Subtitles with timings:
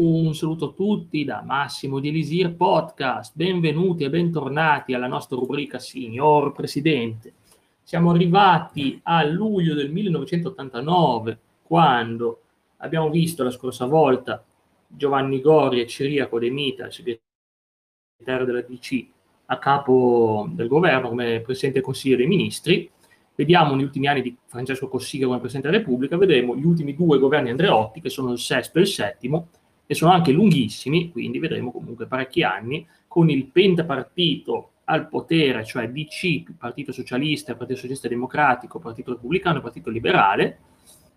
[0.00, 5.78] Un saluto a tutti da Massimo di Elisir Podcast, benvenuti e bentornati alla nostra rubrica
[5.78, 7.34] Signor Presidente.
[7.82, 12.40] Siamo arrivati a luglio del 1989, quando
[12.78, 14.42] abbiamo visto la scorsa volta
[14.86, 19.06] Giovanni Gori e Ciriaco De Mita, segretario della DC,
[19.44, 22.90] a capo del governo come Presidente del Consiglio dei Ministri.
[23.34, 27.18] Vediamo negli ultimi anni di Francesco Cossiga come Presidente della Repubblica, vedremo gli ultimi due
[27.18, 29.48] governi Andreotti, che sono il sesto e il settimo,
[29.90, 35.88] e sono anche lunghissimi, quindi vedremo comunque parecchi anni, con il pentapartito al potere, cioè
[35.88, 40.58] DC, Partito Socialista, Partito Socialista Democratico, Partito Repubblicano Partito Liberale,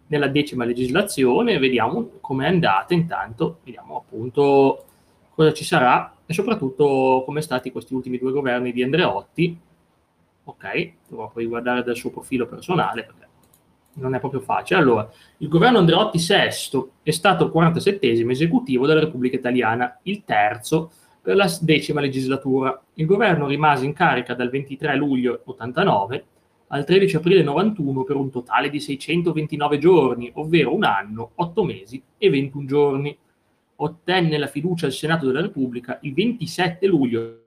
[0.07, 4.85] nella decima legislazione, vediamo come è andata intanto, vediamo appunto
[5.35, 9.55] cosa ci sarà e soprattutto come stati questi ultimi due governi di Andreotti.
[10.45, 13.27] Ok, dovrò poi guardare dal suo profilo personale perché
[13.95, 14.79] non è proprio facile.
[14.79, 20.91] Allora, il governo Andreotti VI è stato il 47 esecutivo della Repubblica Italiana, il terzo
[21.21, 22.81] per la decima legislatura.
[22.95, 26.25] Il governo rimase in carica dal 23 luglio 89
[26.67, 32.01] al 13 aprile 91 per un totale di 629 giorni, ovvero un anno, 8 mesi
[32.17, 33.17] e 21 giorni.
[33.75, 37.41] Ottenne la fiducia al Senato della Repubblica il 27 luglio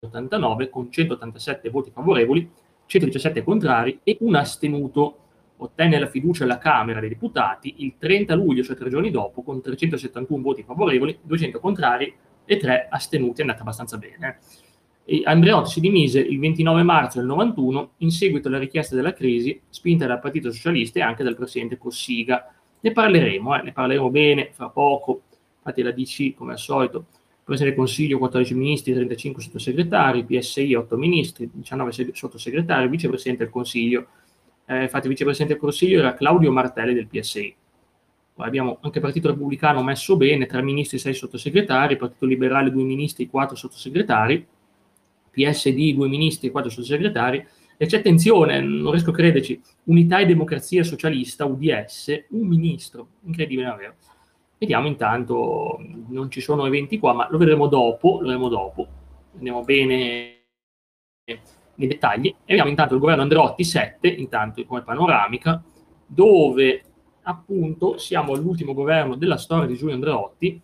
[0.00, 2.48] 89 con 187 voti favorevoli,
[2.86, 5.27] 117 contrari e un astenuto
[5.58, 9.60] ottenne la fiducia alla Camera dei Deputati il 30 luglio, cioè tre giorni dopo, con
[9.60, 12.12] 371 voti favorevoli, 200 contrari
[12.44, 14.38] e 3 astenuti, è andata abbastanza bene.
[15.04, 19.58] E Andreotti si dimise il 29 marzo del 91 in seguito alla richiesta della crisi
[19.68, 22.52] spinta dal Partito Socialista e anche dal Presidente Cossiga.
[22.80, 25.22] Ne parleremo, eh, ne parleremo bene fra poco,
[25.58, 27.06] infatti la DC come al solito
[27.42, 34.06] Presidente del Consiglio 14 ministri, 35 sottosegretari, PSI 8 ministri, 19 sottosegretari, Vicepresidente del Consiglio
[34.68, 37.54] eh, infatti vicepresidente del Consiglio era Claudio Martelli del PSI.
[38.34, 42.84] Poi abbiamo anche il Partito Repubblicano messo bene, tre ministri, sei sottosegretari, Partito Liberale due
[42.84, 44.46] ministri, quattro sottosegretari,
[45.30, 47.44] PSD due ministri, quattro sottosegretari,
[47.78, 53.68] e c'è attenzione, non riesco a crederci, Unità e Democrazia Socialista, UDS, un ministro, incredibile
[53.68, 53.94] davvero.
[54.58, 58.86] Vediamo intanto, non ci sono eventi qua, ma lo vedremo dopo, lo vedremo dopo.
[59.34, 60.38] Andiamo bene
[61.78, 62.28] nei dettagli.
[62.28, 65.62] E vediamo intanto il governo Andreotti 7, intanto come panoramica,
[66.06, 66.82] dove
[67.22, 70.60] appunto siamo all'ultimo governo della storia di Giulio Andreotti,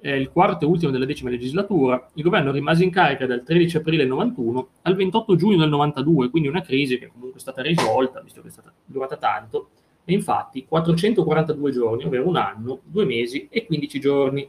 [0.00, 2.08] eh, il quarto e ultimo della decima legislatura.
[2.14, 6.48] Il governo rimase in carica dal 13 aprile 91 al 28 giugno del 92, quindi
[6.48, 9.70] una crisi che comunque è stata risolta, visto che è stata durata tanto,
[10.04, 14.48] e infatti 442 giorni, ovvero un anno, due mesi e 15 giorni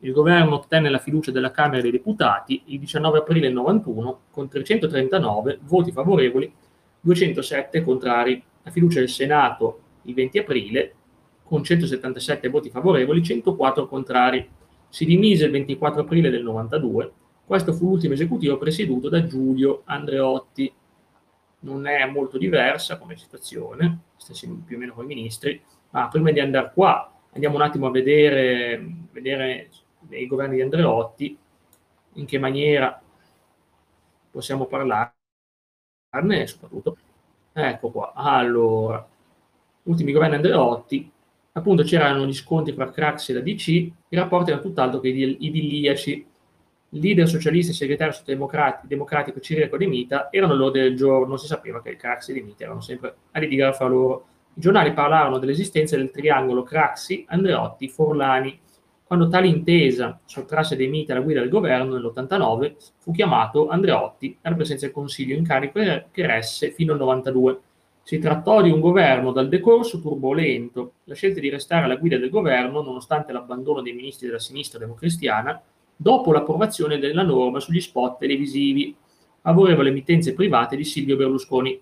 [0.00, 5.60] il governo ottenne la fiducia della Camera dei Deputati il 19 aprile 91 con 339
[5.62, 6.52] voti favorevoli,
[7.00, 8.42] 207 contrari.
[8.62, 10.94] La fiducia del Senato il 20 aprile
[11.44, 14.48] con 177 voti favorevoli, 104 contrari.
[14.88, 17.12] Si dimise il 24 aprile del 92.
[17.44, 20.72] Questo fu l'ultimo esecutivo presieduto da Giulio Andreotti.
[21.60, 26.32] Non è molto diversa come situazione, stessi più o meno con i ministri, ma prima
[26.32, 29.68] di andare qua andiamo un attimo a vedere, vedere
[30.08, 31.38] dei governi di Andreotti,
[32.14, 33.00] in che maniera
[34.30, 35.12] possiamo parlarne
[36.46, 36.96] soprattutto.
[37.52, 39.06] Ecco qua, allora,
[39.84, 41.10] ultimi governi Andreotti,
[41.52, 46.26] appunto c'erano gli scontri fra Craxi e la DC, i rapporti erano tutt'altro che idilliaci.
[46.90, 51.46] Il leader socialista e segretario democratico, democratico Ciriaco De Mita erano all'ordine del giorno, si
[51.46, 54.26] sapeva che Craxi e De Mita erano sempre a litigare fra loro.
[54.54, 58.58] I giornali parlarono dell'esistenza del triangolo Craxi, Andreotti, Forlani,
[59.06, 64.56] quando tale intesa sottrasse dei miti alla guida del governo nell'89, fu chiamato Andreotti alla
[64.56, 65.78] presenza del Consiglio in carico
[66.10, 67.60] che resse fino al 92.
[68.02, 70.94] Si trattò di un governo dal decorso turbolento.
[71.04, 75.62] La scelta di restare alla guida del governo, nonostante l'abbandono dei ministri della sinistra democristiana,
[75.94, 78.94] dopo l'approvazione della norma sugli spot televisivi,
[79.40, 81.80] favorevole emittenze private di Silvio Berlusconi.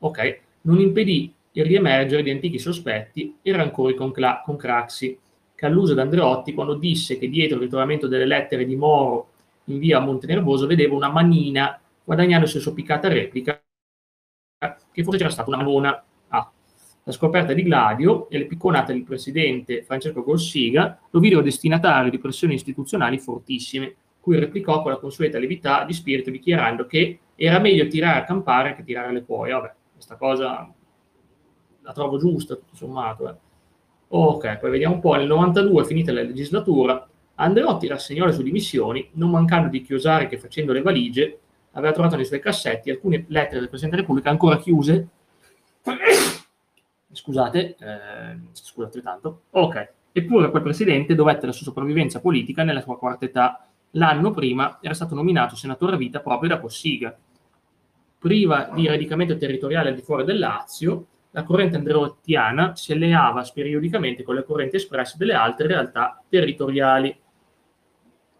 [0.00, 5.16] Ok, non impedì il riemergere di antichi sospetti e rancori con, Cla- con Craxi,
[5.54, 9.28] che alluso da Andreotti quando disse che dietro il ritrovamento delle lettere di Moro
[9.64, 13.60] in via Montenervoso vedeva una manina guadagnandosi la sua piccata replica
[14.92, 16.04] che forse c'era stata una manona.
[16.28, 16.50] Ah,
[17.02, 22.18] la scoperta di Gladio e le picconate del presidente Francesco Gorsiga lo videro destinatario di
[22.18, 27.86] pressioni istituzionali fortissime, cui replicò con la consueta levità di spirito dichiarando che era meglio
[27.88, 29.52] tirare a campare che tirare le cuoie.
[29.52, 30.72] Vabbè, questa cosa
[31.82, 33.28] la trovo giusta, tutto sommato.
[33.28, 33.34] Eh.
[34.08, 35.14] Ok, poi vediamo un po'.
[35.14, 40.38] Nel 92, finita la legislatura, Andreotti rassegnò le sue dimissioni, non mancando di chiosare che
[40.38, 41.38] facendo le valigie
[41.72, 45.08] aveva trovato nei suoi cassetti alcune lettere del Presidente della Repubblica ancora chiuse.
[47.10, 49.42] Scusate, eh, scusate tanto.
[49.50, 53.66] Ok, Eppure quel presidente dovette la sua sopravvivenza politica nella sua quarta età.
[53.90, 57.18] L'anno prima era stato nominato senatore a vita proprio da Cossiga.
[58.16, 64.22] Priva di radicamento territoriale al di fuori del Lazio, la corrente andreottiana si alleava periodicamente
[64.22, 67.08] con le correnti espresse delle altre realtà territoriali.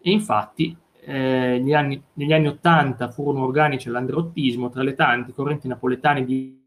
[0.01, 5.67] E infatti eh, negli, anni, negli anni 80 furono organici all'andreottismo tra le tante correnti
[5.67, 6.63] napoletane di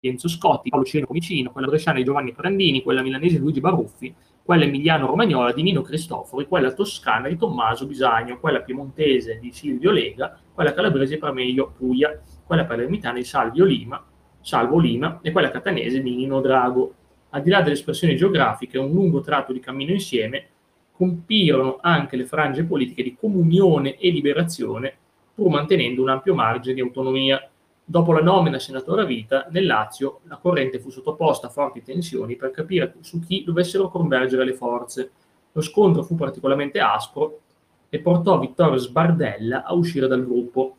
[0.00, 4.12] Enzo Scotti, Paolo Cieno Comicino, quella bresciana di Giovanni Prandini, quella milanese di Luigi Baruffi,
[4.42, 10.36] quella emiliano-romagnola di Nino Cristofori, quella toscana di Tommaso Bisagno, quella piemontese di Silvio Lega,
[10.52, 14.04] quella calabrese di Parmeglio Puglia, quella palermitana di Salvio Lima,
[14.46, 16.94] Salvo Lima e quella catanese di Nino Drago.
[17.30, 20.46] Al di là delle espressioni geografiche, un lungo tratto di cammino insieme
[20.92, 24.94] compirono anche le frange politiche di comunione e liberazione,
[25.34, 27.44] pur mantenendo un ampio margine di autonomia.
[27.84, 32.36] Dopo la nomina senatore a vita, nel Lazio la corrente fu sottoposta a forti tensioni
[32.36, 35.10] per capire su chi dovessero convergere le forze.
[35.50, 37.40] Lo scontro fu particolarmente aspro
[37.88, 40.76] e portò Vittorio Sbardella a uscire dal gruppo.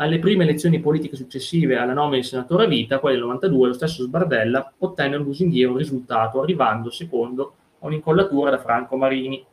[0.00, 3.74] Alle prime elezioni politiche successive alla nomina di senatore a vita, quelle del 92, lo
[3.74, 9.44] stesso Sbardella ottenne un lusinghiero risultato, arrivando secondo a un'incollatura da Franco Marini.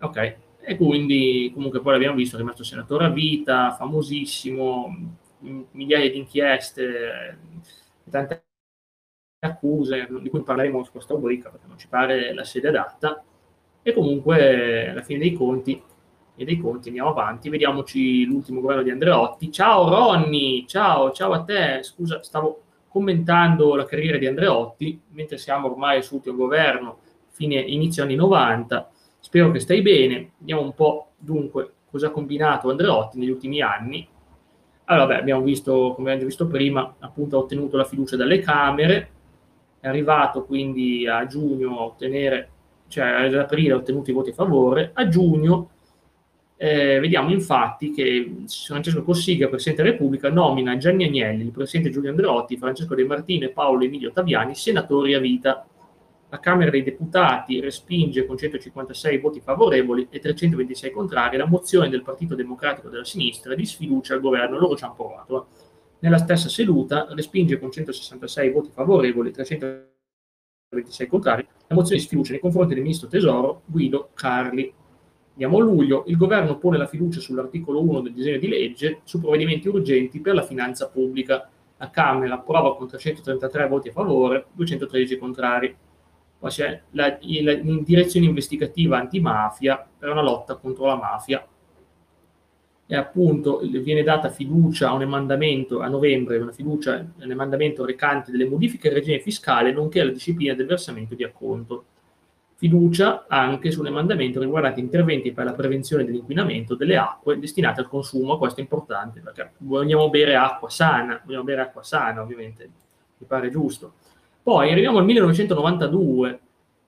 [0.00, 5.12] Ok, e quindi comunque poi l'abbiamo visto, è rimasto senatore a vita, famosissimo,
[5.72, 7.38] migliaia di inchieste,
[8.08, 8.44] tante
[9.40, 13.22] accuse di cui parleremo su questa rubrica perché non ci pare la sede adatta.
[13.82, 15.82] E comunque alla fine dei conti
[16.36, 19.52] e dei conti andiamo avanti, vediamoci l'ultimo governo di Andreotti.
[19.52, 21.82] Ciao Ronny, ciao, ciao a te.
[21.82, 26.98] Scusa, stavo commentando la carriera di Andreotti mentre siamo ormai sul suo governo,
[27.30, 28.90] fine inizio anni 90
[29.24, 30.32] Spero che stai bene.
[30.36, 34.06] Vediamo un po' dunque cosa ha combinato Andreotti negli ultimi anni.
[34.84, 39.10] Allora, beh, abbiamo visto, come abbiamo visto prima, appunto ha ottenuto la fiducia dalle Camere,
[39.80, 42.50] è arrivato quindi a giugno a ottenere,
[42.88, 45.70] cioè ad aprile ha ottenuto i voti a favore, a giugno
[46.56, 52.10] eh, vediamo infatti che Francesco Cossiga, Presidente della Repubblica, nomina Gianni Agnelli, il Presidente Giulio
[52.10, 55.66] Andreotti, Francesco De Martino e Paolo Emilio Taviani senatori a vita
[56.34, 62.02] la Camera dei Deputati respinge con 156 voti favorevoli e 326 contrari la mozione del
[62.02, 64.58] Partito Democratico della Sinistra di sfiducia al governo.
[64.58, 65.46] Loro ci hanno provato.
[66.00, 72.32] Nella stessa seduta respinge con 166 voti favorevoli e 326 contrari la mozione di sfiducia
[72.32, 74.74] nei confronti del Ministro Tesoro Guido Carli.
[75.34, 79.20] Andiamo a luglio, il governo pone la fiducia sull'articolo 1 del disegno di legge su
[79.20, 81.48] provvedimenti urgenti per la finanza pubblica.
[81.76, 85.76] La Camera approva con 333 voti a favore, e 213 contrari
[86.44, 91.42] poi c'è la, la, direzione investigativa antimafia per una lotta contro la mafia.
[92.86, 98.30] E appunto viene data fiducia a un emendamento a novembre, una fiducia, un emendamento recante
[98.30, 101.84] delle modifiche al regime fiscale, nonché alla disciplina del versamento di acconto.
[102.56, 107.88] Fiducia anche su un emendamento riguardante interventi per la prevenzione dell'inquinamento delle acque destinate al
[107.88, 112.70] consumo, questo è importante perché vogliamo bere acqua sana, vogliamo bere acqua sana ovviamente,
[113.18, 113.94] mi pare giusto
[114.44, 116.40] poi arriviamo al 1992,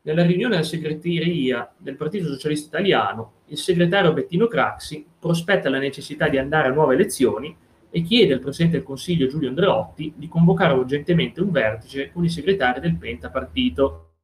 [0.03, 6.29] nella riunione della segreteria del Partito Socialista Italiano, il segretario Bettino Craxi prospetta la necessità
[6.29, 7.57] di andare a nuove elezioni
[7.89, 12.29] e chiede al Presidente del Consiglio Giulio Andreotti di convocare urgentemente un vertice con i
[12.29, 14.16] segretari del Pentapartito.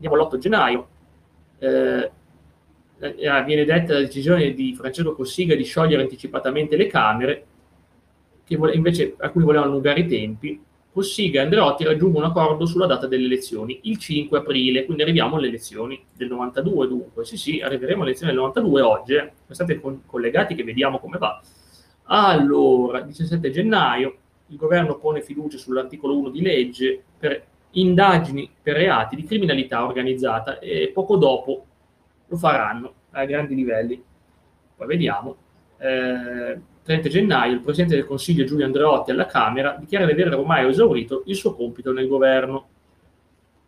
[0.00, 0.88] Andiamo all'8 gennaio.
[1.58, 2.10] Eh,
[3.00, 7.46] eh, viene detta la decisione di Francesco Cossiga di sciogliere anticipatamente le Camere,
[8.44, 12.86] che invece, a cui volevano allungare i tempi, Cossiga e Andreotti raggiungono un accordo sulla
[12.86, 17.24] data delle elezioni, il 5 aprile, quindi arriviamo alle elezioni del 92 dunque.
[17.24, 19.32] Sì, sì, arriveremo alle elezioni del 92 oggi, eh.
[19.50, 21.40] state con- collegati che vediamo come va.
[22.04, 24.16] Allora, 17 gennaio,
[24.48, 30.58] il governo pone fiducia sull'articolo 1 di legge per indagini per reati di criminalità organizzata
[30.58, 31.64] e poco dopo
[32.26, 34.02] lo faranno a grandi livelli.
[34.76, 35.36] Poi vediamo.
[35.78, 40.68] Eh, 30 gennaio il Presidente del Consiglio Giulio Andreotti alla Camera dichiara di aver ormai
[40.68, 42.68] esaurito il suo compito nel governo.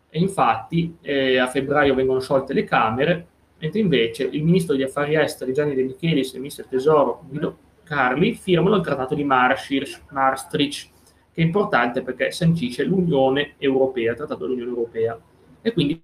[0.09, 3.27] E infatti eh, a febbraio vengono sciolte le Camere,
[3.59, 7.23] mentre invece il Ministro degli Affari Esteri Gianni De Michelis e il Ministro del Tesoro
[7.29, 10.91] Guido Carli firmano il Trattato di Maastricht,
[11.33, 15.19] che è importante perché sancisce l'Unione Europea, il Trattato dell'Unione Europea.
[15.63, 16.03] E quindi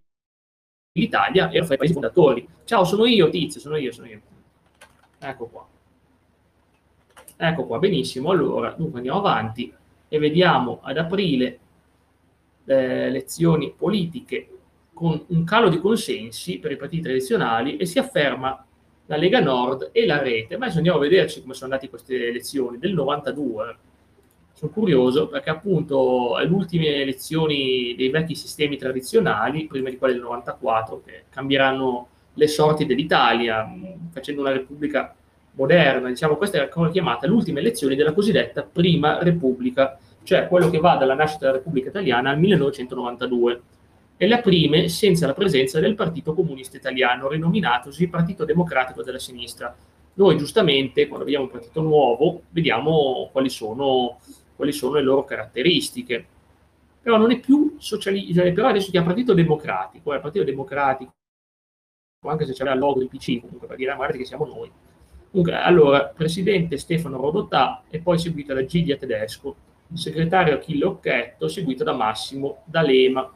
[0.92, 2.48] l'Italia era fra i paesi fondatori.
[2.64, 4.20] Ciao, sono io, Tizio, sono io, sono io.
[5.18, 5.66] Ecco qua.
[7.36, 8.30] Ecco qua, benissimo.
[8.30, 9.72] Allora, dunque andiamo avanti
[10.08, 11.58] e vediamo ad aprile
[12.64, 14.48] le elezioni politiche
[14.92, 18.66] con un calo di consensi per i partiti tradizionali e si afferma
[19.06, 20.56] la Lega Nord e la rete.
[20.56, 23.78] Ma adesso andiamo a vederci come sono andate queste elezioni del 92.
[24.58, 30.14] Sono curioso perché appunto è le ultime elezioni dei vecchi sistemi tradizionali, prima di quelle
[30.14, 33.72] del 94, che cambieranno le sorti dell'Italia,
[34.10, 35.14] facendo una repubblica
[35.52, 36.08] moderna.
[36.08, 40.96] Diciamo, questa è come chiamata l'ultima elezione della cosiddetta prima repubblica, cioè quello che va
[40.96, 43.60] dalla nascita della Repubblica Italiana al 1992
[44.16, 49.72] e le prime senza la presenza del Partito Comunista Italiano, rinominatosi Partito Democratico della Sinistra.
[50.14, 54.18] Noi giustamente, quando vediamo un partito nuovo, vediamo quali sono
[54.58, 56.26] quali sono le loro caratteristiche.
[57.00, 60.44] Però non è più socialista, cioè, però adesso si chiama Partito Democratico, è il Partito
[60.44, 61.12] Democratico,
[62.26, 64.68] anche se c'era il logo del PC, comunque per dire, ah, guardate che siamo noi.
[65.30, 69.54] Comunque, allora, presidente Stefano Rodotà e poi seguito da Gidia Tedesco,
[69.94, 73.32] segretario Achille Occhetto, seguito da Massimo D'Alema.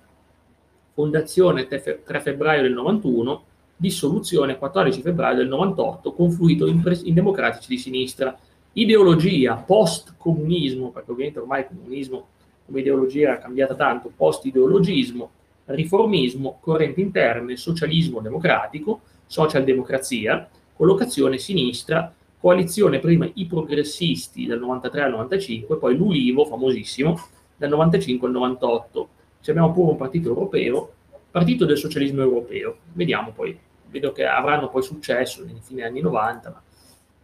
[0.94, 3.44] Fondazione 3 febbraio del 91,
[3.76, 8.36] dissoluzione 14 febbraio del 98, confluito in, in democratici di sinistra
[8.74, 12.26] ideologia post-comunismo, perché ovviamente ormai il comunismo
[12.64, 15.30] come ideologia è cambiata tanto, post-ideologismo,
[15.66, 25.10] riformismo, correnti interne, socialismo democratico, socialdemocrazia, collocazione sinistra, coalizione prima i progressisti dal 93 al
[25.10, 27.18] 95, poi l'Ulivo, famosissimo,
[27.56, 29.08] dal 95 al 98.
[29.40, 30.92] Ci abbiamo pure un partito europeo,
[31.30, 32.76] partito del socialismo europeo.
[32.92, 33.56] Vediamo poi,
[33.88, 36.62] vedo che avranno poi successo nei fine anni 90, ma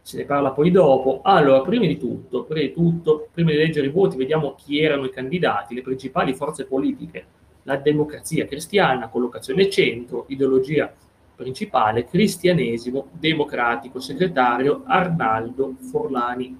[0.09, 1.21] se ne parla poi dopo.
[1.23, 5.05] Allora, prima di tutto, prima di tutto, prima di leggere i voti, vediamo chi erano
[5.05, 7.25] i candidati, le principali forze politiche.
[7.63, 10.91] La democrazia cristiana, collocazione centro, ideologia
[11.35, 16.57] principale, cristianesimo democratico, segretario Arnaldo Forlani.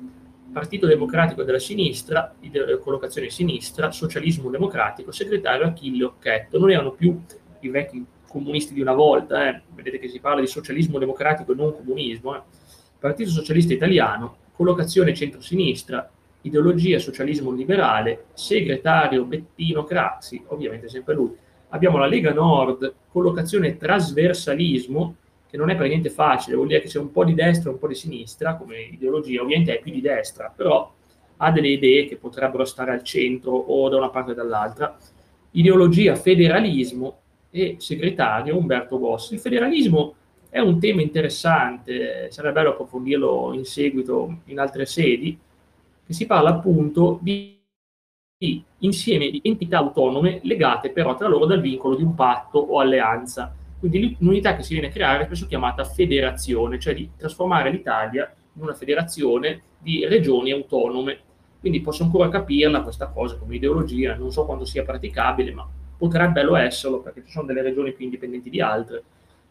[0.54, 2.36] Partito Democratico della Sinistra,
[2.82, 6.60] collocazione sinistra, socialismo democratico, segretario Achille Occhetto.
[6.60, 7.20] Non erano più
[7.62, 9.62] i vecchi comunisti di una volta, eh.
[9.74, 12.36] vedete che si parla di socialismo democratico e non comunismo.
[12.36, 12.59] Eh
[13.00, 21.34] Partito Socialista Italiano, collocazione centro-sinistra, ideologia socialismo liberale, segretario Bettino Craxi, ovviamente sempre lui.
[21.70, 25.16] Abbiamo la Lega Nord, collocazione trasversalismo,
[25.50, 27.74] che non è per niente facile, vuol dire che c'è un po' di destra e
[27.74, 30.94] un po' di sinistra come ideologia, ovviamente è più di destra, però
[31.38, 34.98] ha delle idee che potrebbero stare al centro o da una parte o dall'altra.
[35.52, 39.36] Ideologia federalismo e segretario Umberto Bossi.
[39.36, 40.16] Il federalismo
[40.50, 45.38] è un tema interessante, sarebbe bello approfondirlo in seguito in altre sedi,
[46.06, 47.62] che si parla appunto di,
[48.80, 53.54] insieme di entità autonome legate però tra loro dal vincolo di un patto o alleanza.
[53.78, 58.34] Quindi l'unità che si viene a creare è spesso chiamata federazione, cioè di trasformare l'Italia
[58.56, 61.20] in una federazione di regioni autonome.
[61.60, 66.42] Quindi posso ancora capirla questa cosa come ideologia, non so quanto sia praticabile, ma potrebbe
[66.42, 69.04] lo esserlo perché ci sono delle regioni più indipendenti di altre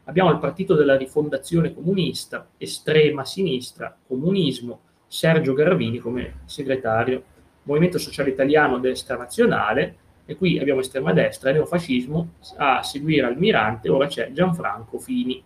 [0.08, 7.22] Abbiamo il partito della rifondazione comunista, estrema sinistra, comunismo, Sergio Garvini come segretario,
[7.64, 14.06] Movimento Sociale Italiano, destra nazionale, e qui abbiamo estrema destra, neofascismo, a seguire Almirante, ora
[14.06, 15.42] c'è Gianfranco Fini.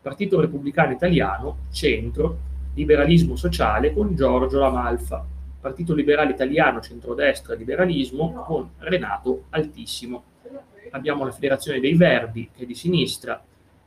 [0.00, 2.38] Partito Repubblicano Italiano, centro,
[2.74, 5.26] liberalismo sociale con Giorgio Lamalfa.
[5.60, 10.22] Partito Liberale Italiano, centrodestra, liberalismo con Renato Altissimo.
[10.90, 13.42] Abbiamo la Federazione dei Verdi, che è di sinistra,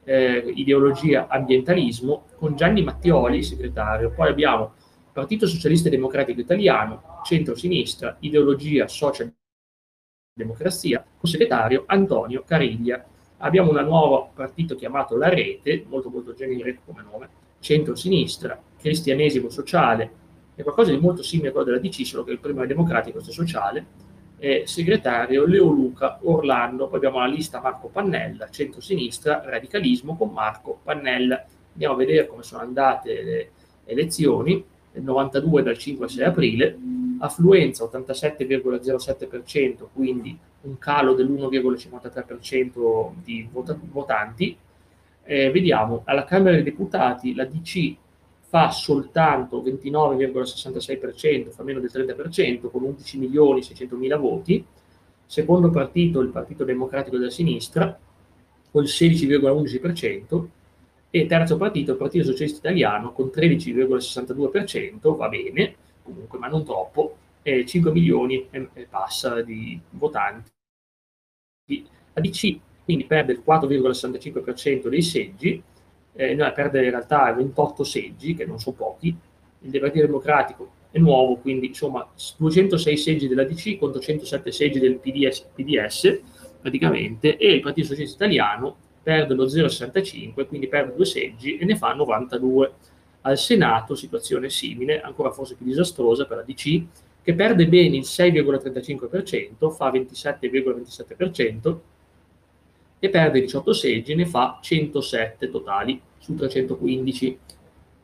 [0.07, 4.11] eh, ideologia ambientalismo, con Gianni Mattioli, segretario.
[4.11, 4.73] Poi abbiamo
[5.11, 9.33] Partito Socialista Democratico Italiano, centro-sinistra, ideologia social
[10.33, 13.03] democrazia, con segretario Antonio Cariglia.
[13.39, 20.11] Abbiamo un nuovo partito chiamato La Rete, molto molto generico come nome, centro-sinistra, cristianesimo sociale,
[20.55, 23.19] è qualcosa di molto simile a quello della DC, solo che il primo è democratico,
[23.19, 23.85] è sociale,
[24.39, 30.79] eh, segretario Leo Luca Orlando, poi abbiamo la lista Marco Pannella, centro-sinistra, radicalismo con Marco
[30.83, 31.43] Pannella.
[31.73, 33.49] Andiamo a vedere come sono andate le
[33.85, 36.77] elezioni, nel 92 dal 5 al 6 aprile,
[37.19, 44.55] affluenza 87,07%, quindi un calo dell'1,53% di vota- votanti.
[45.23, 47.95] Eh, vediamo, alla Camera dei Deputati la DC
[48.49, 54.65] fa soltanto 29,66%, fa meno del 30%, con 11 milioni 600 mila voti.
[55.25, 57.99] Secondo partito, il Partito Democratico della Sinistra,
[58.71, 60.47] con il 16,11%.
[61.09, 67.17] E terzo partito, il Partito Socialista Italiano, con 13,62%, va bene, comunque, ma non troppo,
[67.41, 70.51] e 5 milioni e, e passa di votanti.
[72.13, 75.61] La DC quindi perde il 4,65% dei seggi,
[76.17, 79.15] eh, noi a perdere in realtà 28 seggi, che non sono pochi,
[79.61, 82.07] il Partito Democratico è nuovo, quindi insomma
[82.37, 86.21] 206 seggi della DC contro 107 seggi del PDS, PDS
[86.59, 91.75] praticamente, e il Partito Socialista Italiano perde lo 0,65, quindi perde due seggi e ne
[91.75, 92.73] fa 92.
[93.21, 96.83] Al Senato situazione simile, ancora forse più disastrosa per la DC,
[97.21, 101.77] che perde bene il 6,35%, fa 27,27%,
[102.99, 107.39] e perde 18 seggi, ne fa 107 totali su 315.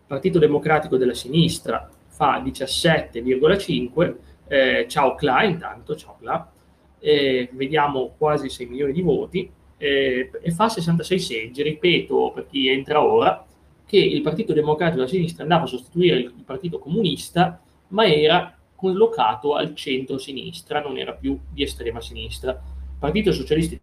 [0.08, 4.16] Partito Democratico della Sinistra fa 17,5,
[4.48, 6.52] eh, ciao Cla intanto, ciao Cla,
[7.00, 12.68] eh, vediamo quasi 6 milioni di voti, eh, e fa 66 seggi, ripeto per chi
[12.68, 13.46] entra ora,
[13.86, 18.58] che il Partito Democratico della Sinistra andava a sostituire il, il Partito Comunista, ma era
[18.76, 22.62] collocato al centro-sinistra, non era più di estrema sinistra.
[23.00, 23.78] Partito Socialista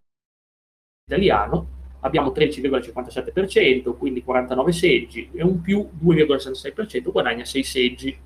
[1.07, 8.17] Italiano abbiamo 13,57%, quindi 49 seggi, e un più 2,66% guadagna 6 seggi.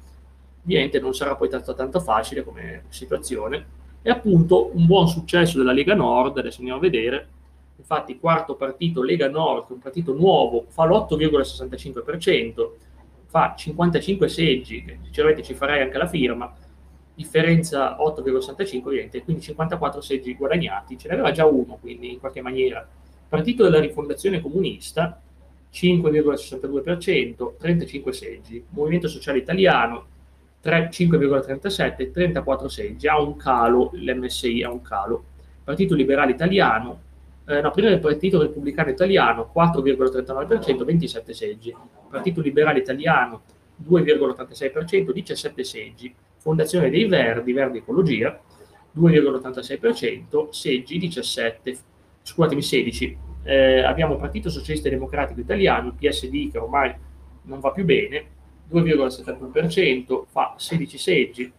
[0.62, 3.82] Ovviamente non sarà poi tanto, tanto facile come situazione.
[4.02, 7.28] E appunto un buon successo della Lega Nord, adesso andiamo a vedere,
[7.76, 12.70] infatti quarto partito Lega Nord, un partito nuovo, fa l'8,65%,
[13.26, 16.54] fa 55 seggi, sinceramente ci farei anche la firma,
[17.14, 22.86] differenza 8,65 ovviamente, quindi 54 seggi guadagnati, ce n'aveva già uno quindi in qualche maniera
[23.34, 25.20] Partito della Rifondazione Comunista
[25.72, 28.64] 5,62%, 35 seggi.
[28.68, 30.06] Movimento Sociale Italiano
[30.62, 33.08] 5,37, 34 seggi.
[33.08, 35.24] Ha un calo, l'MSI ha un calo.
[35.64, 37.00] Partito Liberale Italiano,
[37.48, 41.74] eh, no, prima del Partito Repubblicano Italiano 4,39%, 27 seggi.
[42.08, 43.42] Partito Liberale Italiano
[43.84, 46.14] 2,86%, 17 seggi.
[46.36, 48.40] Fondazione dei Verdi, Verdi Ecologia
[48.96, 51.78] 2,86%, seggi 17
[52.24, 56.92] scusatemi 16, eh, abbiamo il Partito Socialista Democratico Italiano, il PSD che ormai
[57.42, 58.32] non va più bene,
[58.72, 61.52] 2,71%, fa 16 seggi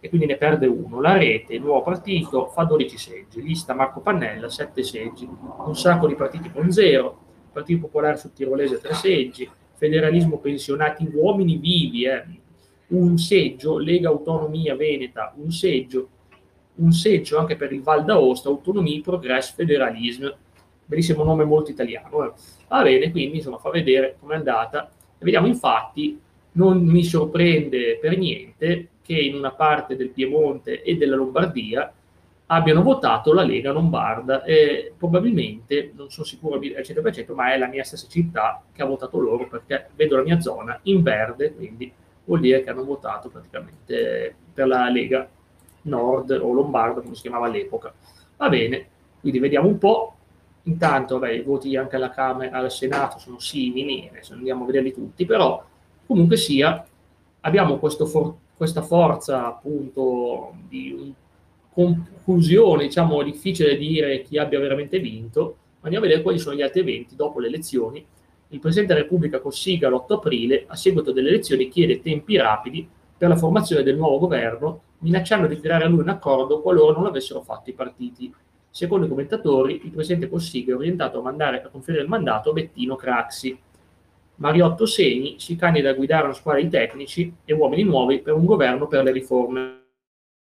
[0.00, 1.00] e quindi ne perde uno.
[1.00, 3.40] La rete, il nuovo partito, fa 12 seggi.
[3.40, 5.26] Lista Marco Pannella, 7 seggi.
[5.26, 7.26] Un sacco di partiti con zero.
[7.52, 9.48] Partito Popolare sul Tirolese, 3 seggi.
[9.74, 12.24] Federalismo pensionati uomini vivi, eh.
[12.88, 13.78] un seggio.
[13.78, 16.08] Lega Autonomia Veneta, un seggio
[16.78, 20.34] un seggio anche per il Val d'Aosta, Autonomie, Progress, Federalismo,
[20.84, 22.24] bellissimo nome molto italiano.
[22.24, 22.32] Eh.
[22.68, 24.90] Va bene, quindi insomma fa vedere com'è andata.
[25.18, 26.20] E vediamo infatti,
[26.52, 31.92] non mi sorprende per niente che in una parte del Piemonte e della Lombardia
[32.50, 37.68] abbiano votato la Lega Lombarda e probabilmente, non sono sicuro al 100%, ma è la
[37.68, 41.92] mia stessa città che ha votato loro perché vedo la mia zona in verde, quindi
[42.24, 45.28] vuol dire che hanno votato praticamente per la Lega
[45.88, 47.92] Nord o Lombardo, come si chiamava all'epoca.
[48.36, 48.86] Va bene,
[49.20, 50.14] quindi vediamo un po'.
[50.64, 54.92] Intanto beh, i voti anche alla Camera, al Senato sono simili, adesso andiamo a vederli
[54.92, 55.64] tutti, però
[56.06, 56.86] comunque sia,
[57.40, 61.14] abbiamo for- questa forza appunto di
[61.72, 66.80] conclusione, diciamo difficile dire chi abbia veramente vinto, andiamo a vedere quali sono gli altri
[66.80, 68.04] eventi dopo le elezioni.
[68.48, 73.28] Il Presidente della Repubblica Cossiga l'8 aprile, a seguito delle elezioni, chiede tempi rapidi per
[73.28, 77.40] la formazione del nuovo governo, minacciando di tirare a lui un accordo qualora non l'avessero
[77.42, 78.32] fatto i partiti.
[78.70, 82.52] Secondo i commentatori, il presidente Cossiga è orientato a mandare a conferire il mandato a
[82.52, 83.58] Bettino Craxi.
[84.36, 88.44] Mariotto Segni si candida a guidare una squadra di tecnici e uomini nuovi per un
[88.44, 89.82] governo per le riforme.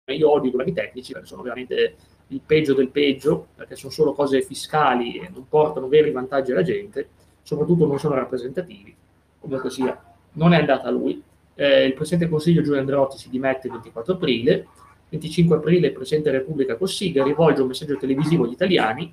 [0.06, 1.96] Io odio i governi tecnici perché sono veramente
[2.28, 6.62] il peggio del peggio, perché sono solo cose fiscali e non portano veri vantaggi alla
[6.62, 7.08] gente,
[7.42, 8.94] soprattutto non sono rappresentativi.
[9.38, 11.22] Comunque sia, non è andata a lui,
[11.60, 14.68] eh, il Presidente del Consiglio Giulio Andreotti si dimette il 24 aprile,
[15.08, 19.12] 25 aprile il Presidente della Repubblica Cossiga rivolge un messaggio televisivo agli italiani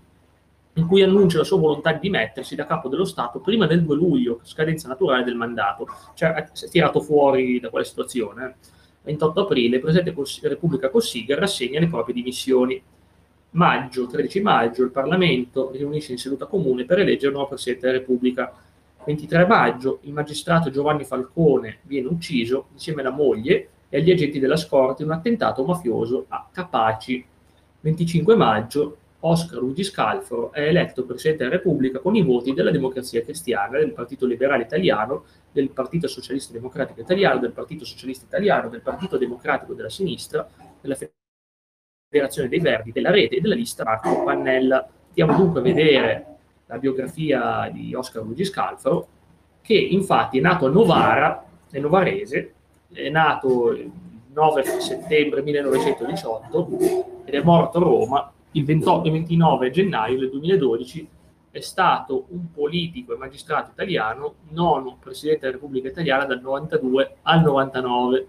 [0.74, 3.96] in cui annuncia la sua volontà di dimettersi da capo dello Stato prima del 2
[3.96, 5.88] luglio, scadenza naturale del mandato.
[6.14, 8.58] Cioè si è tirato fuori da quella situazione.
[9.02, 12.80] 28 aprile il Presidente della Repubblica Cossiga rassegna le proprie dimissioni.
[13.52, 18.00] Maggio, 13 maggio, il Parlamento riunisce in seduta comune per eleggere un nuovo Presidente della
[18.00, 18.54] Repubblica.
[19.06, 24.58] 23 maggio il magistrato Giovanni Falcone viene ucciso insieme alla moglie e agli agenti della
[24.58, 27.24] scorta in un attentato mafioso a Capaci.
[27.82, 33.24] 25 maggio Oscar Luigi Scalfaro è eletto Presidente della Repubblica con i voti della Democrazia
[33.24, 38.82] Cristiana, del Partito Liberale Italiano, del Partito Socialista Democratico Italiano, del Partito Socialista Italiano, del
[38.82, 40.48] Partito Democratico della Sinistra,
[40.82, 40.96] della
[42.10, 44.88] Federazione dei Verdi, della Rete e della lista Marco Pannella.
[45.08, 46.35] Andiamo dunque a vedere
[46.68, 49.08] la biografia di Oscar Luigi Scalfaro,
[49.62, 52.54] che infatti è nato a Novara, nel Novarese,
[52.92, 53.92] è nato il
[54.34, 61.10] 9 settembre 1918 ed è morto a Roma il 28 29 gennaio del 2012.
[61.52, 67.42] È stato un politico e magistrato italiano, nono Presidente della Repubblica Italiana dal 92 al
[67.42, 68.28] 99.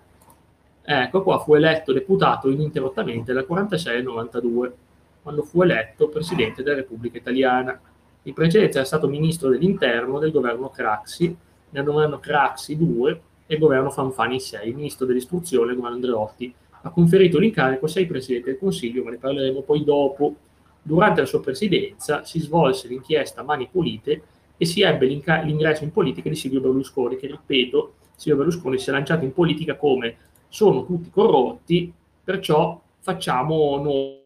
[0.82, 4.74] Ecco qua, fu eletto deputato ininterrottamente dal 46 al 92,
[5.22, 7.80] quando fu eletto Presidente della Repubblica Italiana.
[8.26, 11.34] In precedenza era stato ministro dell'interno del governo Craxi,
[11.70, 16.52] nel governo Craxi 2 e governo Fanfani 6, ministro dell'istruzione, il governo Andreotti.
[16.82, 20.34] ha conferito l'incarico sei presidenti del Consiglio, ma ne parleremo poi dopo.
[20.82, 24.22] Durante la sua presidenza si svolse l'inchiesta Mani Pulite
[24.56, 28.92] e si ebbe l'ingresso in politica di Silvio Berlusconi, che ripeto, Silvio Berlusconi si è
[28.92, 30.16] lanciato in politica come
[30.48, 31.92] sono tutti corrotti,
[32.24, 34.24] perciò facciamo noi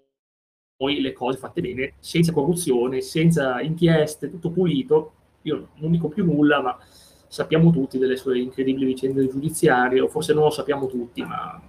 [0.88, 5.12] le cose fatte bene, senza corruzione, senza inchieste, tutto pulito.
[5.42, 6.78] Io non dico più nulla, ma
[7.28, 11.60] sappiamo tutti delle sue incredibili vicende giudiziarie, o forse non lo sappiamo tutti, ma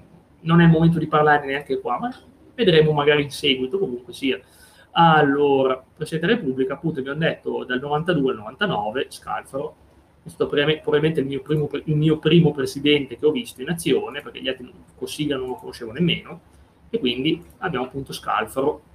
[0.42, 2.16] non è il momento di parlare neanche qua, ma
[2.56, 4.40] vedremo magari in seguito, comunque sia.
[4.92, 9.76] Allora, Presidente della Repubblica, appunto, abbiamo detto dal 92 al 99, Scalfaro,
[10.24, 14.22] è stato probabilmente il mio, primo, il mio primo presidente che ho visto in azione,
[14.22, 16.42] perché gli altri Cossiga non lo conoscevo nemmeno,
[16.90, 18.90] e quindi abbiamo appunto Scalfaro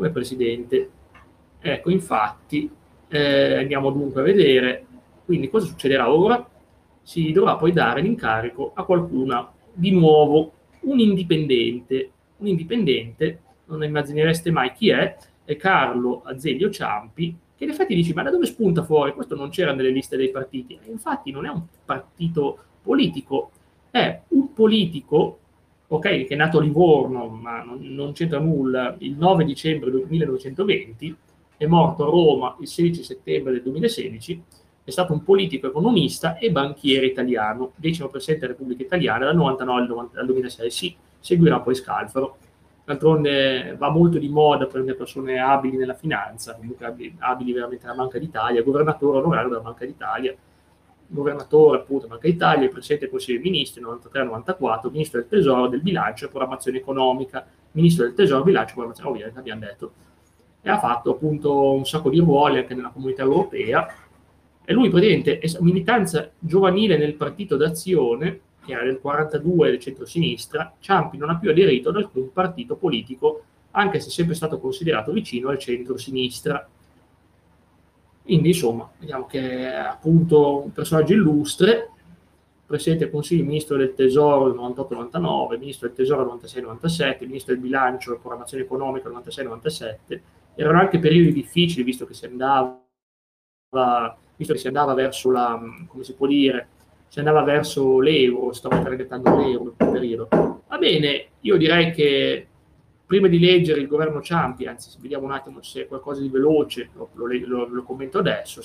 [0.00, 0.90] come presidente.
[1.60, 2.70] Ecco, infatti,
[3.08, 4.86] eh, andiamo dunque a vedere,
[5.26, 6.48] quindi cosa succederà ora?
[7.02, 14.50] Si dovrà poi dare l'incarico a qualcuna di nuovo, un indipendente, un indipendente, non immaginereste
[14.50, 18.82] mai chi è, è Carlo Azeglio Ciampi, che in effetti dici, ma da dove spunta
[18.82, 19.12] fuori?
[19.12, 20.78] Questo non c'era nelle liste dei partiti.
[20.82, 23.50] E infatti non è un partito politico,
[23.90, 25.39] è un politico,
[25.92, 30.06] ok, che è nato a Livorno, ma non, non c'entra nulla, il 9 dicembre del
[30.08, 31.16] 1920,
[31.56, 34.42] è morto a Roma il 16 settembre del 2016,
[34.84, 40.08] è stato un politico economista e banchiere italiano, decimo presidente della Repubblica Italiana dal 99
[40.14, 40.70] al 2006.
[40.70, 42.36] Sì, seguirà poi Scalfaro
[42.90, 47.96] D'altronde va molto di moda prendere persone abili nella finanza, comunque abili, abili veramente nella
[47.96, 50.34] Banca d'Italia, governatore onorario della Banca d'Italia,
[51.10, 55.82] governatore appunto Banca d'Italia, il Presidente del Consiglio dei Ministri 93-94, Ministro del Tesoro, del
[55.82, 59.92] Bilancio e Programmazione Economica, Ministro del Tesoro, Bilancio e Programmazione Economica, abbiamo detto.
[60.62, 63.88] E ha fatto appunto un sacco di ruoli anche nella comunità europea.
[64.64, 70.74] E lui praticamente è militanza giovanile nel Partito d'Azione, che era del 42 del centro-sinistra,
[70.78, 75.12] Ciampi non ha più aderito ad alcun partito politico, anche se è sempre stato considerato
[75.12, 76.68] vicino al centro-sinistra.
[78.22, 81.90] Quindi, insomma, vediamo che è appunto un personaggio illustre,
[82.70, 87.62] Presidente del Consiglio, Ministro del Tesoro del 98-99, Ministro del Tesoro del 96-97, Ministro del
[87.62, 90.20] Bilancio e Programmazione Economica del 96-97.
[90.54, 92.80] Erano anche periodi difficili, visto che si andava,
[94.36, 96.68] visto che si andava verso la, come si può dire,
[97.08, 100.28] si andava verso l'euro, stava targettando l'euro in quel periodo.
[100.68, 102.49] Va bene, io direi che
[103.10, 106.90] prima di leggere il governo Ciampi, anzi vediamo un attimo se è qualcosa di veloce,
[106.94, 108.62] lo, lo, lo commento adesso,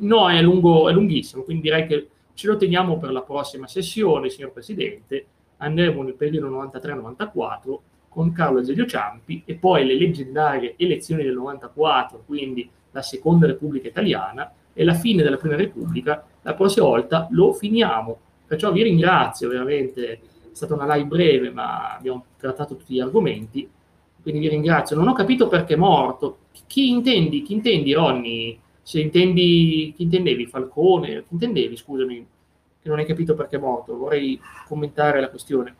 [0.00, 4.28] no è, lungo, è lunghissimo, quindi direi che ce lo teniamo per la prossima sessione,
[4.28, 5.24] signor Presidente,
[5.56, 7.78] andremo nel periodo 93-94
[8.10, 13.88] con Carlo Azeglio Ciampi e poi le leggendarie elezioni del 94, quindi la seconda Repubblica
[13.88, 18.18] Italiana, e la fine della Prima Repubblica, la prossima volta lo finiamo.
[18.46, 20.20] Perciò vi ringrazio, veramente è
[20.52, 23.66] stata una live breve, ma abbiamo trattato tutti gli argomenti,
[24.26, 24.96] quindi vi ringrazio.
[24.96, 26.38] Non ho capito perché è morto.
[26.66, 28.58] Chi intendi, chi intendi Ronny?
[28.82, 30.46] Se intendi, chi intendevi?
[30.46, 31.22] Falcone?
[31.22, 32.26] Chi intendevi, scusami,
[32.82, 33.96] che non hai capito perché è morto?
[33.96, 35.72] Vorrei commentare la questione.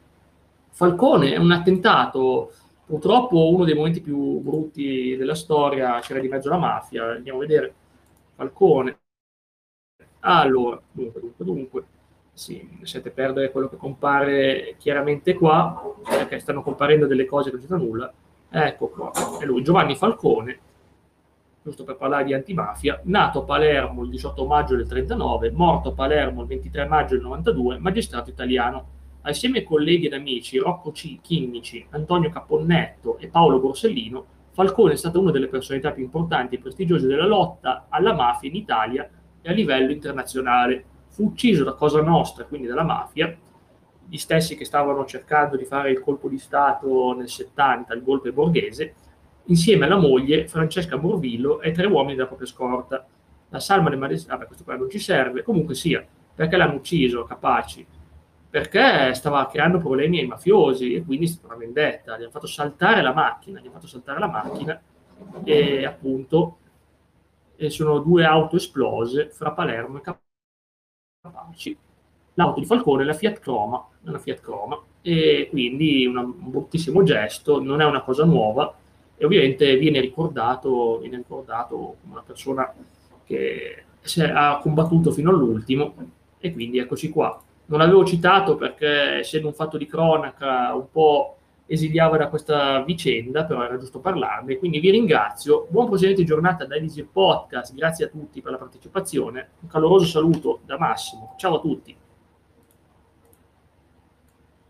[0.71, 2.53] Falcone è un attentato,
[2.87, 7.41] purtroppo uno dei momenti più brutti della storia, c'era di mezzo la mafia, andiamo a
[7.41, 7.75] vedere
[8.37, 8.97] Falcone.
[10.21, 11.85] Allora, dunque, dunque, dunque,
[12.33, 17.61] sì, lasciate perdere quello che compare chiaramente qua, perché stanno comparendo delle cose che non
[17.61, 18.15] c'entrano nulla.
[18.59, 20.59] Ecco qua, è lui, Giovanni Falcone,
[21.63, 25.93] giusto per parlare di antimafia, nato a Palermo il 18 maggio del 39, morto a
[25.93, 28.87] Palermo il 23 maggio del 92, magistrato italiano.
[29.21, 31.21] Assieme ai colleghi ed amici Rocco C.
[31.21, 36.59] Chinnici, Antonio Caponnetto e Paolo Borsellino, Falcone è stata una delle personalità più importanti e
[36.59, 39.07] prestigiose della lotta alla mafia in Italia
[39.43, 40.83] e a livello internazionale.
[41.09, 43.37] Fu ucciso da Cosa Nostra, quindi dalla mafia,
[44.09, 48.33] gli stessi che stavano cercando di fare il colpo di Stato nel 70, il golpe
[48.33, 48.95] borghese,
[49.45, 53.07] insieme alla moglie Francesca Morvillo e tre uomini della propria scorta.
[53.49, 57.25] La salma del maresciallo, vabbè questo qua non ci serve, comunque sia, perché l'hanno ucciso,
[57.25, 57.87] capaci,
[58.51, 62.47] perché stava creando problemi ai mafiosi e quindi è stata una vendetta, gli ha fatto
[62.47, 64.81] saltare la macchina, gli ha fatto saltare la macchina
[65.45, 66.59] e appunto
[67.57, 70.17] e sono due auto esplose fra Palermo e
[71.23, 71.77] Capaci.
[72.35, 77.63] L'auto di Falcone è la Fiat Croma, una Fiat Croma, e quindi un bruttissimo gesto,
[77.63, 78.75] non è una cosa nuova
[79.17, 82.73] e ovviamente viene ricordato, viene ricordato come una persona
[83.25, 83.85] che
[84.33, 85.95] ha combattuto fino all'ultimo
[86.39, 91.37] e quindi eccoci qua non l'avevo citato perché essendo un fatto di cronaca un po'
[91.67, 94.57] esiliava da questa vicenda, però era giusto parlarne.
[94.57, 95.67] Quindi vi ringrazio.
[95.69, 97.75] Buon proseguimento di giornata da Elisir Podcast.
[97.75, 99.49] Grazie a tutti per la partecipazione.
[99.63, 101.35] Un caloroso saluto da Massimo.
[101.37, 101.97] Ciao a tutti.